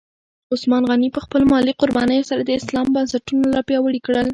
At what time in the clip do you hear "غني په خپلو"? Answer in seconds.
0.91-1.45